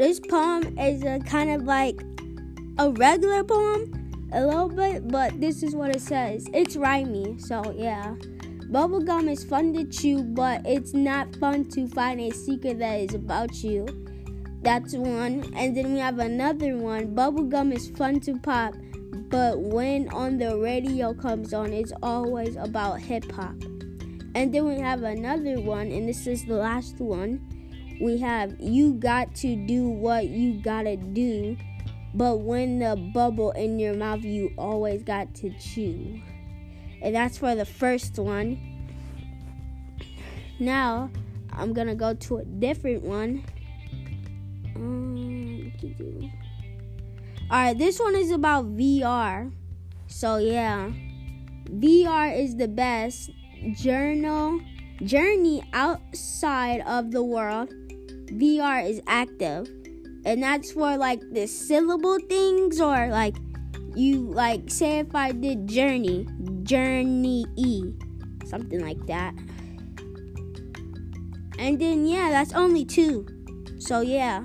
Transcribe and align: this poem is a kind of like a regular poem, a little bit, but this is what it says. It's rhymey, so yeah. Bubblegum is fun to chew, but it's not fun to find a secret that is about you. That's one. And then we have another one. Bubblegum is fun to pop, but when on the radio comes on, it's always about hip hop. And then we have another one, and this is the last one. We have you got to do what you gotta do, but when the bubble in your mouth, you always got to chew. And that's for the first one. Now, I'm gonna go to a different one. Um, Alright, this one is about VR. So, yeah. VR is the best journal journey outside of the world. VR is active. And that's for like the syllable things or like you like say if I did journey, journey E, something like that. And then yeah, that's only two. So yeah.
this 0.00 0.18
poem 0.18 0.78
is 0.78 1.02
a 1.02 1.18
kind 1.18 1.50
of 1.50 1.64
like 1.64 2.00
a 2.78 2.90
regular 2.92 3.44
poem, 3.44 3.92
a 4.32 4.42
little 4.42 4.70
bit, 4.70 5.06
but 5.08 5.38
this 5.42 5.62
is 5.62 5.76
what 5.76 5.94
it 5.94 6.00
says. 6.00 6.48
It's 6.54 6.74
rhymey, 6.74 7.38
so 7.38 7.74
yeah. 7.76 8.14
Bubblegum 8.72 9.30
is 9.30 9.44
fun 9.44 9.74
to 9.74 9.84
chew, 9.84 10.22
but 10.22 10.62
it's 10.64 10.94
not 10.94 11.36
fun 11.36 11.66
to 11.72 11.86
find 11.88 12.18
a 12.18 12.30
secret 12.30 12.78
that 12.78 12.94
is 12.94 13.14
about 13.14 13.62
you. 13.62 13.86
That's 14.62 14.94
one. 14.94 15.52
And 15.54 15.76
then 15.76 15.92
we 15.92 16.00
have 16.00 16.18
another 16.18 16.78
one. 16.78 17.14
Bubblegum 17.14 17.70
is 17.74 17.90
fun 17.90 18.20
to 18.20 18.38
pop, 18.38 18.72
but 19.28 19.60
when 19.60 20.08
on 20.14 20.38
the 20.38 20.56
radio 20.56 21.12
comes 21.12 21.52
on, 21.52 21.74
it's 21.74 21.92
always 22.02 22.56
about 22.56 23.02
hip 23.02 23.30
hop. 23.32 23.54
And 24.34 24.54
then 24.54 24.66
we 24.66 24.80
have 24.80 25.02
another 25.02 25.60
one, 25.60 25.88
and 25.88 26.08
this 26.08 26.26
is 26.26 26.46
the 26.46 26.54
last 26.54 27.00
one. 27.00 27.59
We 28.00 28.18
have 28.18 28.56
you 28.58 28.94
got 28.94 29.34
to 29.36 29.54
do 29.66 29.88
what 29.88 30.26
you 30.26 30.54
gotta 30.54 30.96
do, 30.96 31.56
but 32.14 32.40
when 32.40 32.78
the 32.78 32.96
bubble 33.12 33.50
in 33.52 33.78
your 33.78 33.94
mouth, 33.94 34.22
you 34.22 34.52
always 34.56 35.02
got 35.02 35.34
to 35.36 35.50
chew. 35.58 36.20
And 37.02 37.14
that's 37.14 37.38
for 37.38 37.54
the 37.54 37.64
first 37.64 38.18
one. 38.18 38.58
Now, 40.58 41.10
I'm 41.52 41.72
gonna 41.72 41.94
go 41.94 42.14
to 42.14 42.38
a 42.38 42.44
different 42.44 43.02
one. 43.02 43.44
Um, 44.76 45.72
Alright, 47.50 47.78
this 47.78 47.98
one 47.98 48.14
is 48.14 48.30
about 48.30 48.76
VR. 48.76 49.52
So, 50.06 50.36
yeah. 50.36 50.90
VR 51.68 52.36
is 52.36 52.56
the 52.56 52.68
best 52.68 53.30
journal 53.72 54.60
journey 55.02 55.62
outside 55.72 56.80
of 56.82 57.10
the 57.10 57.22
world. 57.22 57.72
VR 58.32 58.88
is 58.88 59.00
active. 59.06 59.68
And 60.24 60.42
that's 60.42 60.72
for 60.72 60.96
like 60.96 61.20
the 61.32 61.46
syllable 61.46 62.18
things 62.28 62.80
or 62.80 63.08
like 63.08 63.36
you 63.94 64.30
like 64.30 64.70
say 64.70 64.98
if 64.98 65.14
I 65.14 65.32
did 65.32 65.66
journey, 65.66 66.28
journey 66.62 67.46
E, 67.56 67.92
something 68.44 68.80
like 68.80 69.04
that. 69.06 69.34
And 71.58 71.78
then 71.80 72.06
yeah, 72.06 72.30
that's 72.30 72.52
only 72.52 72.84
two. 72.84 73.26
So 73.78 74.00
yeah. 74.02 74.44